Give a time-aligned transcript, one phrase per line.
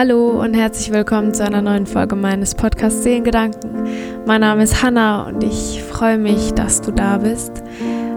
[0.00, 3.86] Hallo und herzlich willkommen zu einer neuen Folge meines Podcasts Seelengedanken.
[4.24, 7.62] Mein Name ist Hanna und ich freue mich, dass du da bist.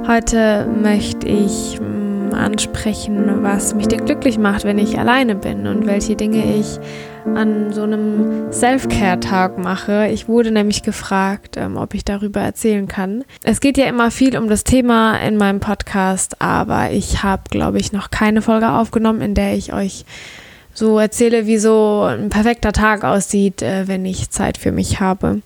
[0.08, 5.86] Heute möchte ich mm, ansprechen, was mich denn glücklich macht, wenn ich alleine bin und
[5.86, 6.80] welche Dinge ich
[7.26, 10.08] an so einem Self-Care-Tag mache.
[10.08, 13.26] Ich wurde nämlich gefragt, ähm, ob ich darüber erzählen kann.
[13.44, 17.80] Es geht ja immer viel um das Thema in meinem Podcast, aber ich habe, glaube
[17.80, 20.06] ich, noch keine Folge aufgenommen, in der ich euch
[20.74, 25.42] so erzähle, wie so ein perfekter Tag aussieht, äh, wenn ich Zeit für mich habe.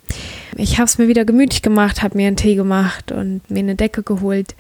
[0.55, 3.75] Ich habe es mir wieder gemütlich gemacht, habe mir einen Tee gemacht und mir eine
[3.75, 4.55] Decke geholt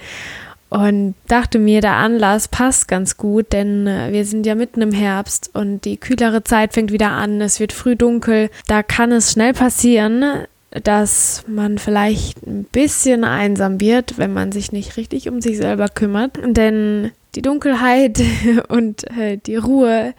[0.69, 4.91] und dachte mir, der Anlass passt ganz gut, denn äh, wir sind ja mitten im
[4.91, 8.49] Herbst und die kühlere Zeit fängt wieder an, es wird früh dunkel.
[8.67, 10.45] Da kann es schnell passieren,
[10.83, 15.87] dass man vielleicht ein bisschen einsam wird, wenn man sich nicht richtig um sich selber
[15.87, 16.37] kümmert.
[16.43, 18.21] Denn die Dunkelheit
[18.67, 20.13] und äh, die Ruhe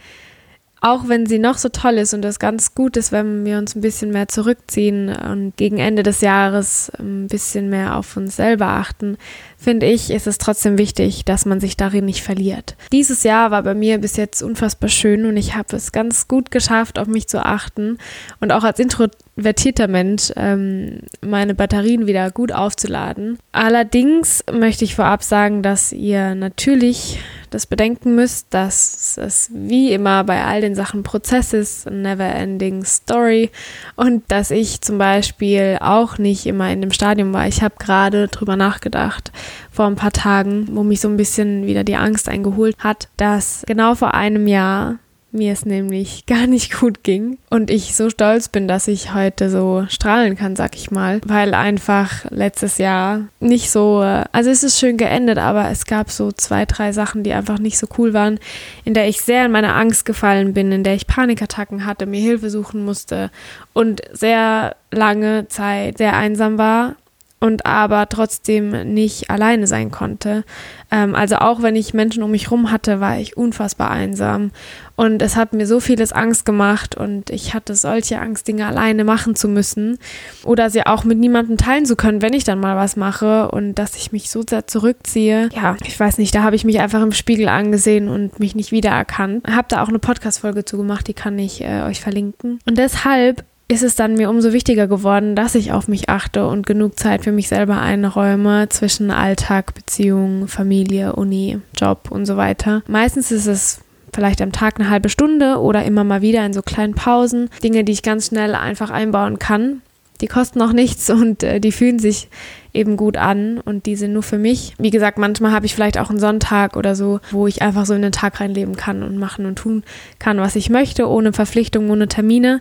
[0.81, 3.75] auch wenn sie noch so toll ist und das ganz gut ist, wenn wir uns
[3.75, 8.67] ein bisschen mehr zurückziehen und gegen Ende des Jahres ein bisschen mehr auf uns selber
[8.67, 9.17] achten,
[9.57, 12.77] finde ich, ist es trotzdem wichtig, dass man sich darin nicht verliert.
[12.93, 16.53] Dieses Jahr war bei mir bis jetzt unfassbar schön und ich habe es ganz gut
[16.53, 17.99] geschafft, auf mich zu achten
[18.41, 23.39] und auch als introvertierter Mensch ähm, meine Batterien wieder gut aufzuladen.
[23.51, 27.19] Allerdings möchte ich vorab sagen, dass ihr natürlich
[27.51, 32.85] das bedenken müsst, dass es wie immer bei all den Sachen Prozess ist, never ending
[32.85, 33.51] story
[33.97, 37.47] und dass ich zum Beispiel auch nicht immer in dem Stadium war.
[37.47, 39.33] Ich habe gerade drüber nachgedacht
[39.71, 43.63] vor ein paar Tagen, wo mich so ein bisschen wieder die Angst eingeholt hat, dass
[43.67, 44.99] genau vor einem Jahr
[45.31, 49.51] mir es nämlich gar nicht gut ging und ich so stolz bin, dass ich heute
[49.51, 54.79] so strahlen kann, sag ich mal, weil einfach letztes Jahr nicht so, also es ist
[54.79, 58.39] schön geendet, aber es gab so zwei, drei Sachen, die einfach nicht so cool waren,
[58.85, 62.21] in der ich sehr in meine Angst gefallen bin, in der ich Panikattacken hatte, mir
[62.21, 63.31] Hilfe suchen musste
[63.73, 66.97] und sehr lange Zeit sehr einsam war
[67.41, 70.45] und aber trotzdem nicht alleine sein konnte.
[70.91, 74.51] Ähm, also auch wenn ich Menschen um mich rum hatte, war ich unfassbar einsam.
[74.97, 79.05] Und es hat mir so vieles Angst gemacht und ich hatte solche Angst, Dinge alleine
[79.05, 79.99] machen zu müssen
[80.43, 83.77] oder sie auch mit niemandem teilen zu können, wenn ich dann mal was mache und
[83.77, 85.51] dass ich mich so sehr zurückziehe.
[85.55, 88.73] Ja, ich weiß nicht, da habe ich mich einfach im Spiegel angesehen und mich nicht
[88.73, 89.47] wiedererkannt.
[89.47, 92.59] Habe da auch eine Podcast-Folge zu gemacht, die kann ich äh, euch verlinken.
[92.67, 96.67] Und deshalb ist es dann mir umso wichtiger geworden, dass ich auf mich achte und
[96.67, 102.83] genug Zeit für mich selber einräume zwischen Alltag, Beziehung, Familie, Uni, Job und so weiter.
[102.89, 103.83] Meistens ist es
[104.15, 107.51] vielleicht am Tag eine halbe Stunde oder immer mal wieder in so kleinen Pausen.
[107.63, 109.83] Dinge, die ich ganz schnell einfach einbauen kann.
[110.23, 112.29] Die kosten auch nichts und äh, die fühlen sich
[112.73, 114.75] eben gut an und die sind nur für mich.
[114.79, 117.95] Wie gesagt, manchmal habe ich vielleicht auch einen Sonntag oder so, wo ich einfach so
[117.95, 119.85] in den Tag reinleben kann und machen und tun
[120.19, 122.61] kann, was ich möchte, ohne Verpflichtung, ohne Termine.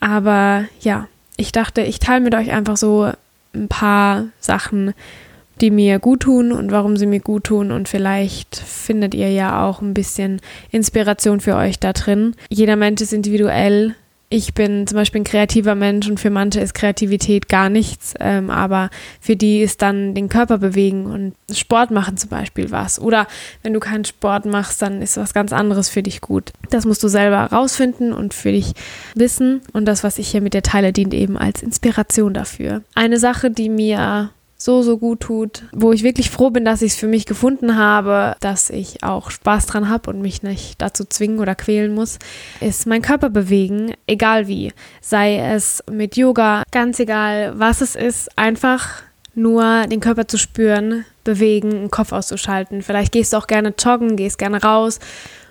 [0.00, 3.10] Aber ja, ich dachte, ich teile mit euch einfach so
[3.54, 4.94] ein paar Sachen,
[5.60, 7.72] die mir gut tun und warum sie mir gut tun.
[7.72, 10.40] Und vielleicht findet ihr ja auch ein bisschen
[10.70, 12.34] Inspiration für euch da drin.
[12.48, 13.94] Jeder Mensch ist individuell
[14.28, 18.50] ich bin zum Beispiel ein kreativer Mensch und für manche ist Kreativität gar nichts, ähm,
[18.50, 23.00] aber für die ist dann den Körper bewegen und Sport machen zum Beispiel was.
[23.00, 23.28] Oder
[23.62, 26.52] wenn du keinen Sport machst, dann ist was ganz anderes für dich gut.
[26.70, 28.72] Das musst du selber rausfinden und für dich
[29.14, 29.60] wissen.
[29.72, 32.82] Und das, was ich hier mit dir teile, dient eben als Inspiration dafür.
[32.94, 36.92] Eine Sache, die mir so, so gut tut, wo ich wirklich froh bin, dass ich
[36.92, 41.04] es für mich gefunden habe, dass ich auch Spaß dran habe und mich nicht dazu
[41.04, 42.18] zwingen oder quälen muss,
[42.60, 44.72] ist mein Körper bewegen, egal wie.
[45.02, 49.02] Sei es mit Yoga, ganz egal, was es ist, einfach
[49.34, 52.82] nur den Körper zu spüren, bewegen, den Kopf auszuschalten.
[52.82, 54.98] Vielleicht gehst du auch gerne joggen, gehst gerne raus,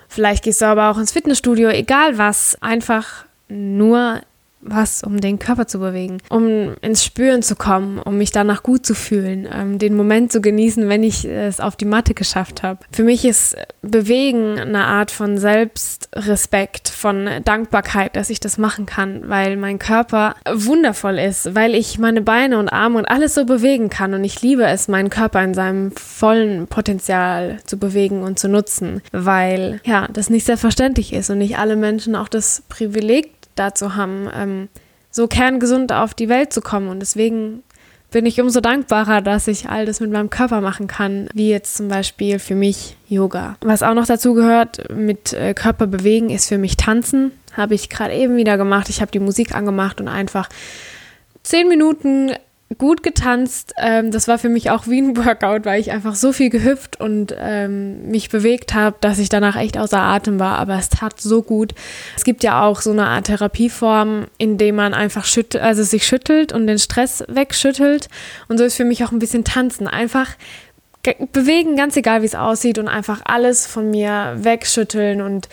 [0.08, 4.20] vielleicht gehst du aber auch ins Fitnessstudio, egal was, einfach nur
[4.60, 8.84] was, um den Körper zu bewegen, um ins Spüren zu kommen, um mich danach gut
[8.84, 12.80] zu fühlen, ähm, den Moment zu genießen, wenn ich es auf die Matte geschafft habe.
[12.92, 19.28] Für mich ist Bewegen eine Art von Selbstrespekt, von Dankbarkeit, dass ich das machen kann,
[19.28, 23.88] weil mein Körper wundervoll ist, weil ich meine Beine und Arme und alles so bewegen
[23.88, 28.48] kann und ich liebe es, meinen Körper in seinem vollen Potenzial zu bewegen und zu
[28.48, 33.96] nutzen, weil ja, das nicht selbstverständlich ist und nicht alle Menschen auch das Privileg dazu
[33.96, 34.68] haben, ähm,
[35.10, 36.88] so kerngesund auf die Welt zu kommen.
[36.88, 37.62] Und deswegen
[38.10, 41.76] bin ich umso dankbarer, dass ich all das mit meinem Körper machen kann, wie jetzt
[41.76, 43.56] zum Beispiel für mich Yoga.
[43.60, 47.32] Was auch noch dazu gehört mit äh, Körper bewegen, ist für mich Tanzen.
[47.54, 48.88] Habe ich gerade eben wieder gemacht.
[48.88, 50.48] Ich habe die Musik angemacht und einfach
[51.42, 52.32] zehn Minuten
[52.78, 53.72] gut getanzt.
[53.78, 57.00] Ähm, das war für mich auch wie ein Workout, weil ich einfach so viel gehüpft
[57.00, 60.58] und ähm, mich bewegt habe, dass ich danach echt außer Atem war.
[60.58, 61.74] Aber es tat so gut.
[62.16, 66.06] Es gibt ja auch so eine Art Therapieform, in dem man einfach schüttelt, also sich
[66.06, 68.08] schüttelt und den Stress wegschüttelt.
[68.48, 69.86] Und so ist für mich auch ein bisschen Tanzen.
[69.86, 70.36] Einfach
[71.32, 75.48] bewegen, ganz egal wie es aussieht und einfach alles von mir wegschütteln und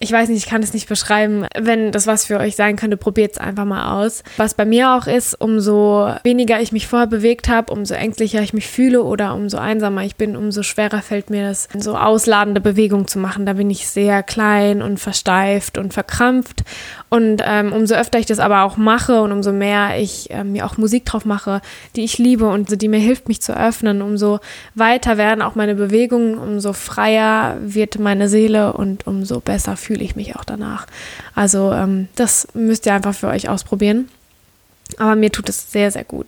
[0.00, 1.46] ich weiß nicht, ich kann es nicht beschreiben.
[1.58, 4.22] Wenn das was für euch sein könnte, probiert es einfach mal aus.
[4.38, 8.54] Was bei mir auch ist, umso weniger ich mich vorher bewegt habe, umso ängstlicher ich
[8.54, 13.08] mich fühle oder umso einsamer ich bin, umso schwerer fällt mir das, so ausladende Bewegungen
[13.08, 13.44] zu machen.
[13.44, 16.62] Da bin ich sehr klein und versteift und verkrampft.
[17.10, 20.64] Und ähm, umso öfter ich das aber auch mache und umso mehr ich ähm, mir
[20.64, 21.60] auch Musik drauf mache,
[21.94, 24.40] die ich liebe und die mir hilft, mich zu öffnen, umso
[24.74, 30.04] weiter werden auch meine Bewegungen, umso freier wird meine Seele und umso besser fühle fühle
[30.04, 30.86] ich mich auch danach.
[31.34, 34.08] Also ähm, das müsst ihr einfach für euch ausprobieren.
[34.98, 36.26] Aber mir tut es sehr, sehr gut.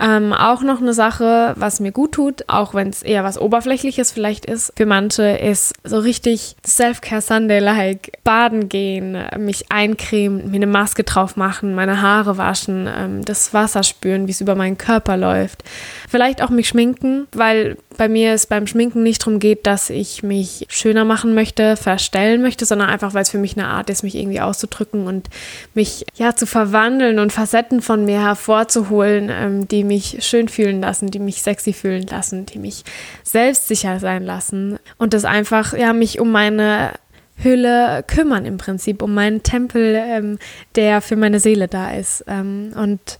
[0.00, 4.10] Ähm, auch noch eine Sache, was mir gut tut, auch wenn es eher was Oberflächliches
[4.10, 8.18] vielleicht ist, für manche ist so richtig Self-Care Sunday-like.
[8.24, 13.82] Baden gehen, mich eincremen, mir eine Maske drauf machen, meine Haare waschen, ähm, das Wasser
[13.82, 15.62] spüren, wie es über meinen Körper läuft.
[16.08, 20.22] Vielleicht auch mich schminken, weil bei mir es beim Schminken nicht darum geht, dass ich
[20.22, 24.02] mich schöner machen möchte, verstellen möchte, sondern einfach, weil es für mich eine Art ist,
[24.02, 25.28] mich irgendwie auszudrücken und
[25.74, 31.10] mich ja zu verwandeln und Facetten von mir hervorzuholen, ähm, die mich schön fühlen lassen,
[31.10, 32.84] die mich sexy fühlen lassen, die mich
[33.22, 36.92] selbstsicher sein lassen und das einfach ja mich um meine
[37.36, 40.38] Hülle kümmern im Prinzip, um meinen Tempel, ähm,
[40.76, 43.18] der für meine Seele da ist ähm, und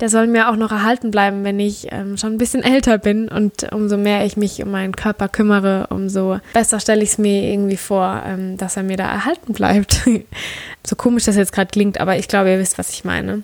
[0.00, 3.28] der soll mir auch noch erhalten bleiben, wenn ich ähm, schon ein bisschen älter bin.
[3.28, 7.42] Und umso mehr ich mich um meinen Körper kümmere, umso besser stelle ich es mir
[7.42, 10.02] irgendwie vor, ähm, dass er mir da erhalten bleibt.
[10.86, 13.42] so komisch das jetzt gerade klingt, aber ich glaube, ihr wisst, was ich meine.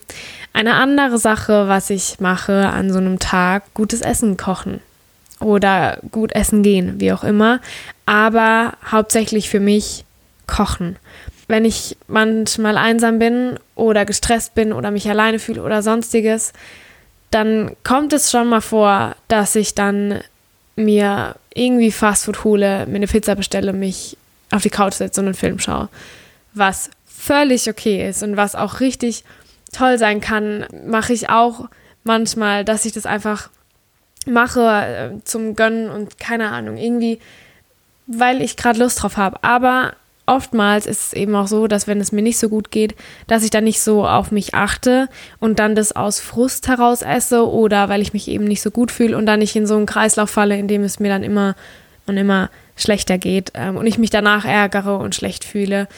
[0.52, 4.80] Eine andere Sache, was ich mache an so einem Tag, gutes Essen kochen
[5.40, 7.60] oder gut essen gehen, wie auch immer.
[8.06, 10.04] Aber hauptsächlich für mich
[10.46, 10.96] kochen
[11.54, 16.52] wenn ich manchmal einsam bin oder gestresst bin oder mich alleine fühle oder sonstiges,
[17.30, 20.18] dann kommt es schon mal vor, dass ich dann
[20.74, 24.16] mir irgendwie Fastfood hole, mir eine Pizza bestelle, mich
[24.50, 25.90] auf die Couch setze und einen Film schaue.
[26.54, 29.22] Was völlig okay ist und was auch richtig
[29.72, 31.68] toll sein kann, mache ich auch
[32.02, 33.48] manchmal, dass ich das einfach
[34.26, 37.20] mache äh, zum Gönnen und keine Ahnung, irgendwie,
[38.08, 39.38] weil ich gerade Lust drauf habe.
[39.44, 39.94] Aber
[40.26, 42.94] oftmals ist es eben auch so, dass wenn es mir nicht so gut geht,
[43.26, 47.48] dass ich dann nicht so auf mich achte und dann das aus Frust heraus esse
[47.48, 49.86] oder weil ich mich eben nicht so gut fühle und dann nicht in so einen
[49.86, 51.54] Kreislauf falle, in dem es mir dann immer
[52.06, 55.88] und immer schlechter geht ähm, und ich mich danach ärgere und schlecht fühle.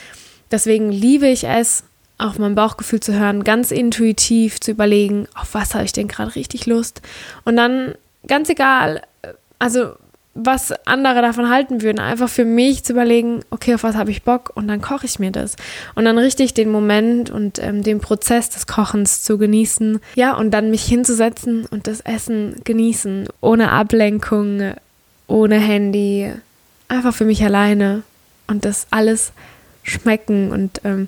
[0.51, 1.83] Deswegen liebe ich es,
[2.17, 6.35] auf mein Bauchgefühl zu hören, ganz intuitiv zu überlegen, auf was habe ich denn gerade
[6.35, 7.01] richtig Lust
[7.45, 7.93] und dann
[8.27, 9.93] ganz egal, äh, also
[10.39, 14.21] was andere davon halten würden, einfach für mich zu überlegen, okay, auf was habe ich
[14.21, 15.55] Bock und dann koche ich mir das.
[15.95, 19.99] Und dann richtig den Moment und ähm, den Prozess des Kochens zu genießen.
[20.15, 24.73] Ja, und dann mich hinzusetzen und das Essen genießen, ohne Ablenkung,
[25.25, 26.31] ohne Handy,
[26.87, 28.03] einfach für mich alleine
[28.45, 29.31] und das alles
[29.81, 31.07] schmecken und ähm,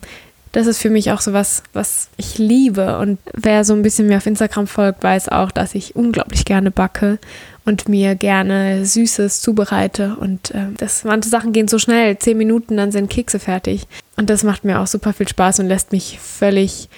[0.52, 2.98] das ist für mich auch so was, was ich liebe.
[2.98, 6.72] Und wer so ein bisschen mir auf Instagram folgt, weiß auch, dass ich unglaublich gerne
[6.72, 7.20] backe
[7.66, 10.16] und mir gerne Süßes zubereite.
[10.20, 13.88] Und äh, das, manche Sachen gehen so schnell, zehn Minuten, dann sind Kekse fertig.
[14.18, 16.90] Und das macht mir auch super viel Spaß und lässt mich völlig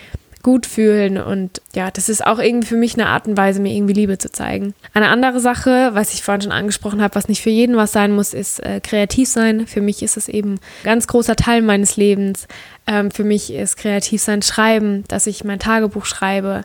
[0.43, 1.17] gut fühlen.
[1.17, 4.17] Und ja, das ist auch irgendwie für mich eine Art und Weise, mir irgendwie Liebe
[4.17, 4.73] zu zeigen.
[4.93, 8.11] Eine andere Sache, was ich vorhin schon angesprochen habe, was nicht für jeden was sein
[8.11, 9.67] muss, ist äh, kreativ sein.
[9.67, 12.47] Für mich ist es eben ein ganz großer Teil meines Lebens.
[12.87, 16.63] Ähm, für mich ist kreativ sein Schreiben, dass ich mein Tagebuch schreibe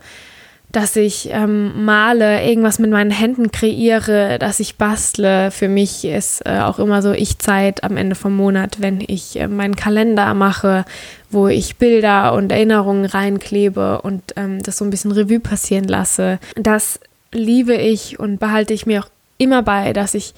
[0.73, 5.51] dass ich ähm, male, irgendwas mit meinen Händen kreiere, dass ich bastle.
[5.51, 9.49] Für mich ist äh, auch immer so Ich-Zeit am Ende vom Monat, wenn ich äh,
[9.49, 10.85] meinen Kalender mache,
[11.31, 16.39] wo ich Bilder und Erinnerungen reinklebe und ähm, das so ein bisschen Revue passieren lasse.
[16.57, 17.01] Das
[17.33, 19.09] liebe ich und behalte ich mir auch
[19.39, 20.35] immer bei, dass ich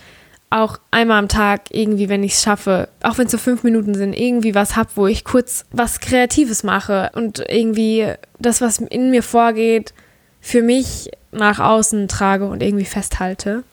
[0.51, 3.95] auch einmal am Tag irgendwie, wenn ich es schaffe, auch wenn es so fünf Minuten
[3.95, 9.11] sind, irgendwie was habe, wo ich kurz was Kreatives mache und irgendwie das, was in
[9.11, 9.93] mir vorgeht,
[10.49, 13.65] für mich nach außen trage und irgendwie festhalte.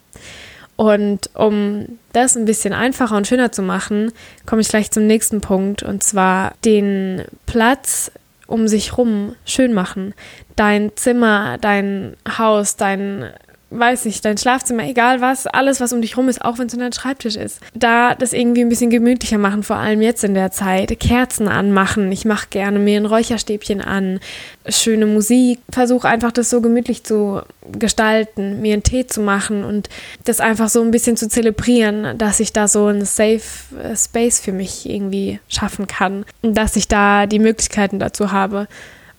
[0.75, 4.11] Und um das ein bisschen einfacher und schöner zu machen,
[4.45, 8.11] komme ich gleich zum nächsten Punkt und zwar den Platz
[8.45, 10.13] um sich rum schön machen.
[10.57, 13.29] Dein Zimmer, dein Haus, dein
[13.69, 16.77] weiß nicht, dein Schlafzimmer, egal was, alles, was um dich rum ist, auch wenn es
[16.77, 17.59] dein Schreibtisch ist.
[17.73, 20.97] Da das irgendwie ein bisschen gemütlicher machen, vor allem jetzt in der Zeit.
[20.99, 22.11] Kerzen anmachen.
[22.11, 24.19] Ich mache gerne mir ein Räucherstäbchen an.
[24.67, 25.59] Schöne Musik.
[25.69, 27.41] Versuche einfach das so gemütlich zu
[27.71, 29.89] gestalten, mir einen Tee zu machen und
[30.25, 33.41] das einfach so ein bisschen zu zelebrieren, dass ich da so einen Safe
[33.81, 36.25] äh, Space für mich irgendwie schaffen kann.
[36.41, 38.67] Und dass ich da die Möglichkeiten dazu habe.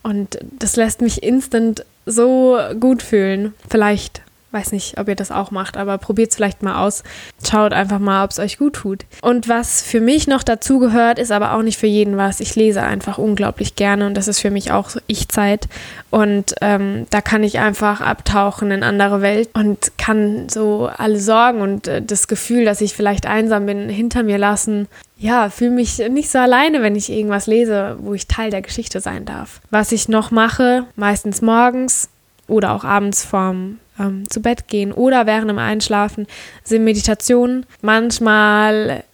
[0.03, 3.55] Und das lässt mich instant so gut fühlen.
[3.69, 4.23] Vielleicht
[4.57, 7.03] weiß nicht, ob ihr das auch macht, aber probiert es vielleicht mal aus.
[7.47, 9.05] Schaut einfach mal, ob es euch gut tut.
[9.21, 12.41] Und was für mich noch dazu gehört, ist aber auch nicht für jeden was.
[12.41, 15.69] Ich lese einfach unglaublich gerne und das ist für mich auch so Ich-Zeit.
[16.11, 21.61] Und ähm, da kann ich einfach abtauchen in andere Welt und kann so alle Sorgen
[21.61, 24.89] und äh, das Gefühl, dass ich vielleicht einsam bin, hinter mir lassen.
[25.19, 29.01] Ja, fühle mich nicht so alleine, wenn ich irgendwas lese, wo ich Teil der Geschichte
[29.01, 29.61] sein darf.
[29.71, 32.09] Was ich noch mache, meistens morgens
[32.49, 36.27] oder auch abends vorm ähm, zu Bett gehen oder während dem Einschlafen
[36.65, 37.67] sind Meditationen.
[37.83, 39.05] Manchmal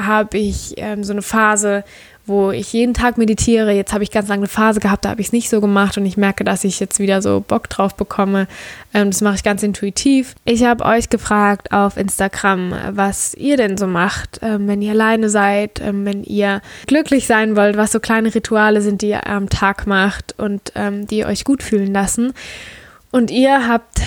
[0.00, 1.84] habe ich ähm, so eine Phase,
[2.28, 3.72] wo ich jeden Tag meditiere.
[3.72, 5.96] Jetzt habe ich ganz lange eine Phase gehabt, da habe ich es nicht so gemacht
[5.96, 8.46] und ich merke, dass ich jetzt wieder so Bock drauf bekomme.
[8.94, 10.34] Ähm, das mache ich ganz intuitiv.
[10.44, 15.30] Ich habe euch gefragt auf Instagram, was ihr denn so macht, ähm, wenn ihr alleine
[15.30, 19.48] seid, ähm, wenn ihr glücklich sein wollt, was so kleine Rituale sind, die ihr am
[19.48, 22.34] Tag macht und ähm, die euch gut fühlen lassen.
[23.10, 24.00] Und ihr habt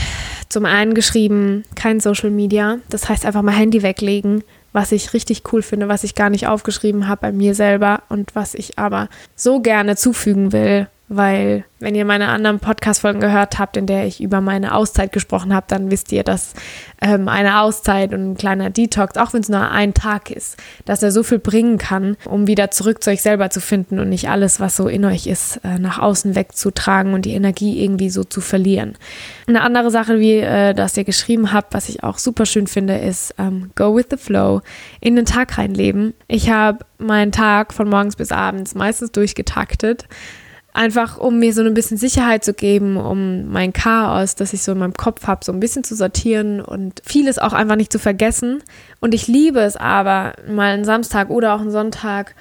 [0.49, 2.79] zum einen geschrieben, kein Social Media.
[2.89, 4.43] Das heißt einfach mal Handy weglegen,
[4.73, 8.35] was ich richtig cool finde, was ich gar nicht aufgeschrieben habe bei mir selber und
[8.35, 13.75] was ich aber so gerne zufügen will, weil wenn ihr meine anderen Podcast-Folgen gehört habt,
[13.75, 16.53] in der ich über meine Auszeit gesprochen habe, dann wisst ihr, dass
[17.01, 21.03] ähm, eine Auszeit und ein kleiner Detox, auch wenn es nur ein Tag ist, dass
[21.03, 24.29] er so viel bringen kann, um wieder zurück zu euch selber zu finden und nicht
[24.29, 28.23] alles, was so in euch ist, äh, nach außen wegzutragen und die Energie irgendwie so
[28.23, 28.93] zu verlieren.
[29.47, 32.97] Eine andere Sache, wie äh, das ihr geschrieben habt, was ich auch super schön finde,
[32.97, 34.61] ist ähm, Go with the Flow,
[35.01, 36.13] in den Tag reinleben.
[36.29, 40.07] Ich habe meinen Tag von morgens bis abends meistens durchgetaktet
[40.73, 44.71] einfach um mir so ein bisschen Sicherheit zu geben, um mein Chaos, das ich so
[44.71, 47.99] in meinem Kopf habe, so ein bisschen zu sortieren und vieles auch einfach nicht zu
[47.99, 48.63] vergessen.
[48.99, 52.35] Und ich liebe es aber, mal einen Samstag oder auch einen Sonntag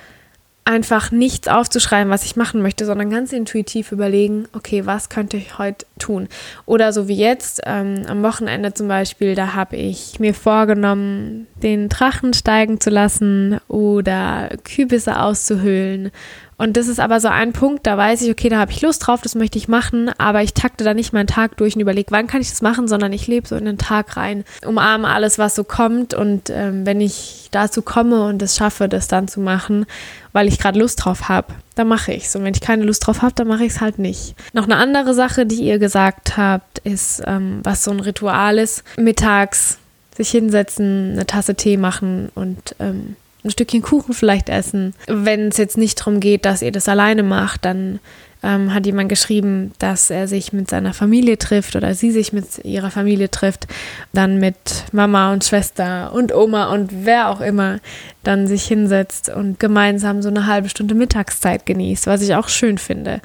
[0.65, 5.59] einfach nichts aufzuschreiben, was ich machen möchte, sondern ganz intuitiv überlegen, okay, was könnte ich
[5.59, 6.29] heute tun?
[6.65, 11.89] Oder so wie jetzt, ähm, am Wochenende zum Beispiel, da habe ich mir vorgenommen, den
[11.89, 16.13] Drachen steigen zu lassen oder Kübisse auszuhöhlen
[16.61, 19.07] und das ist aber so ein Punkt, da weiß ich, okay, da habe ich Lust
[19.07, 22.11] drauf, das möchte ich machen, aber ich takte da nicht meinen Tag durch und überlege,
[22.11, 25.39] wann kann ich das machen, sondern ich lebe so in den Tag rein, umarme alles,
[25.39, 29.41] was so kommt und ähm, wenn ich dazu komme und es schaffe, das dann zu
[29.41, 29.87] machen,
[30.33, 32.37] weil ich gerade Lust drauf habe, dann mache ich es.
[32.37, 34.35] Und wenn ich keine Lust drauf habe, dann mache ich es halt nicht.
[34.53, 38.85] Noch eine andere Sache, die ihr gesagt habt, ist, ähm, was so ein Ritual ist,
[38.99, 39.79] mittags
[40.15, 44.95] sich hinsetzen, eine Tasse Tee machen und ähm, ein Stückchen Kuchen vielleicht essen.
[45.07, 48.01] Wenn es jetzt nicht darum geht, dass ihr das alleine macht, dann
[48.43, 52.65] ähm, hat jemand geschrieben, dass er sich mit seiner Familie trifft oder sie sich mit
[52.65, 53.67] ihrer Familie trifft,
[54.13, 57.79] dann mit Mama und Schwester und Oma und wer auch immer
[58.23, 62.79] dann sich hinsetzt und gemeinsam so eine halbe Stunde Mittagszeit genießt, was ich auch schön
[62.79, 63.21] finde.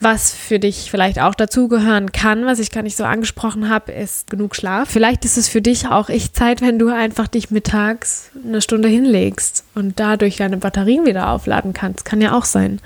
[0.00, 4.28] Was für dich vielleicht auch dazugehören kann, was ich gar nicht so angesprochen habe, ist
[4.28, 4.90] genug Schlaf.
[4.90, 8.88] Vielleicht ist es für dich auch echt Zeit, wenn du einfach dich mittags eine Stunde
[8.88, 12.04] hinlegst und dadurch deine Batterien wieder aufladen kannst.
[12.04, 12.80] Kann ja auch sein.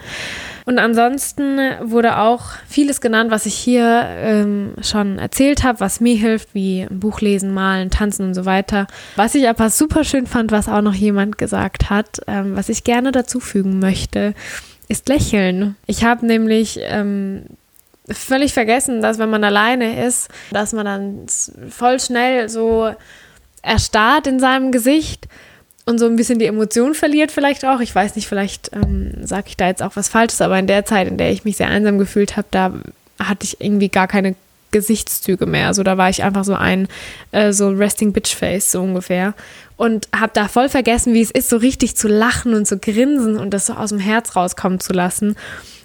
[0.69, 6.15] Und ansonsten wurde auch vieles genannt, was ich hier ähm, schon erzählt habe, was mir
[6.15, 8.87] hilft, wie Buch lesen, malen, tanzen und so weiter.
[9.17, 12.85] Was ich aber super schön fand, was auch noch jemand gesagt hat, ähm, was ich
[12.85, 14.35] gerne dazufügen möchte,
[14.89, 15.75] ist Lächeln.
[15.87, 17.45] Ich habe nämlich ähm,
[18.07, 22.95] völlig vergessen, dass wenn man alleine ist, dass man dann voll schnell so
[23.63, 25.29] erstarrt in seinem Gesicht
[25.89, 27.81] und so ein bisschen die Emotion verliert vielleicht auch.
[27.81, 30.85] Ich weiß nicht, vielleicht ähm, sage ich da jetzt auch was Falsches, aber in der
[30.85, 32.75] Zeit, in der ich mich sehr einsam gefühlt habe, da
[33.19, 34.35] hatte ich irgendwie gar keine
[34.71, 35.67] Gesichtszüge mehr.
[35.67, 36.89] Also da war ich einfach so ein
[37.33, 39.33] äh, so Resting Bitch Face so ungefähr
[39.79, 43.39] und habe da voll vergessen, wie es ist, so richtig zu lachen und zu grinsen
[43.39, 45.37] und das so aus dem Herz rauskommen zu lassen.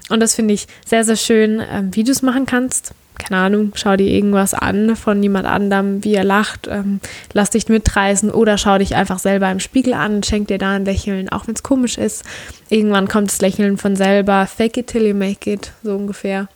[0.10, 3.72] Und das finde ich sehr, sehr schön, ähm, wie du es machen kannst keine Ahnung,
[3.75, 7.00] schau dir irgendwas an von jemand anderem, wie er lacht, ähm,
[7.34, 10.86] lass dich mitreißen oder schau dich einfach selber im Spiegel an, schenk dir da ein
[10.86, 12.24] Lächeln, auch wenn es komisch ist.
[12.70, 16.48] Irgendwann kommt das Lächeln von selber, fake it till you make it, so ungefähr.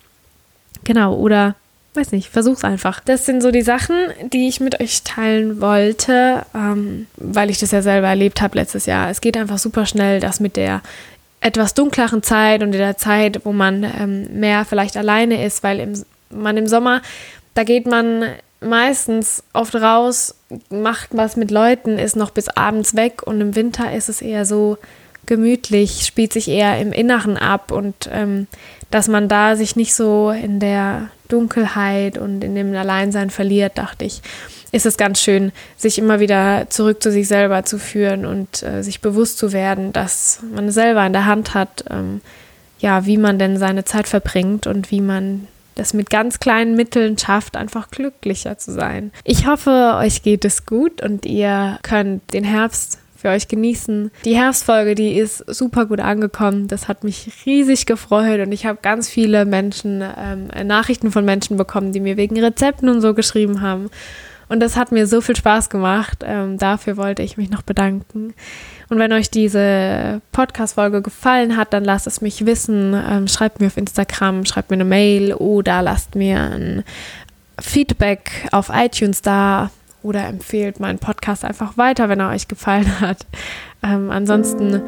[0.83, 1.55] Genau, oder
[1.97, 3.01] weiß nicht, versuch's einfach.
[3.03, 3.95] Das sind so die Sachen,
[4.31, 8.85] die ich mit euch teilen wollte, ähm, weil ich das ja selber erlebt habe letztes
[8.85, 9.09] Jahr.
[9.09, 10.81] Es geht einfach super schnell, dass mit der
[11.41, 15.79] etwas dunkleren Zeit und in der Zeit, wo man ähm, mehr vielleicht alleine ist, weil
[15.79, 17.01] im man im Sommer,
[17.53, 18.25] da geht man
[18.59, 20.35] meistens oft raus,
[20.69, 24.45] macht was mit Leuten, ist noch bis abends weg und im Winter ist es eher
[24.45, 24.77] so
[25.25, 28.47] gemütlich, spielt sich eher im Inneren ab und ähm,
[28.89, 34.05] dass man da sich nicht so in der Dunkelheit und in dem Alleinsein verliert, dachte
[34.05, 34.21] ich,
[34.71, 38.81] ist es ganz schön, sich immer wieder zurück zu sich selber zu führen und äh,
[38.81, 42.21] sich bewusst zu werden, dass man selber in der Hand hat, ähm,
[42.79, 47.17] ja, wie man denn seine Zeit verbringt und wie man das mit ganz kleinen Mitteln
[47.17, 49.11] schafft, einfach glücklicher zu sein.
[49.23, 54.11] Ich hoffe, euch geht es gut und ihr könnt den Herbst für euch genießen.
[54.25, 56.67] Die Herbstfolge, die ist super gut angekommen.
[56.67, 61.57] Das hat mich riesig gefreut und ich habe ganz viele Menschen, ähm, Nachrichten von Menschen
[61.57, 63.89] bekommen, die mir wegen Rezepten und so geschrieben haben.
[64.49, 66.23] Und das hat mir so viel Spaß gemacht.
[66.25, 68.33] Ähm, dafür wollte ich mich noch bedanken.
[68.89, 72.93] Und wenn euch diese Podcast-Folge gefallen hat, dann lasst es mich wissen.
[72.93, 76.83] Ähm, schreibt mir auf Instagram, schreibt mir eine Mail oder lasst mir ein
[77.59, 79.71] Feedback auf iTunes da
[80.03, 83.25] oder empfehlt meinen Podcast einfach weiter, wenn er euch gefallen hat.
[83.83, 84.81] Ähm, ansonsten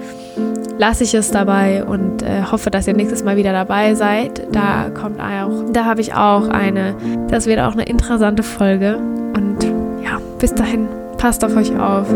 [0.77, 4.47] lasse ich es dabei und äh, hoffe, dass ihr nächstes Mal wieder dabei seid.
[4.53, 6.95] Da kommt auch, da habe ich auch eine,
[7.29, 8.97] das wird auch eine interessante Folge.
[8.97, 9.63] Und
[10.03, 10.87] ja, bis dahin,
[11.17, 12.07] passt auf euch auf.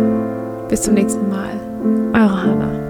[0.69, 1.62] Bis zum nächsten Mal.
[1.83, 2.82] Eure Hanna.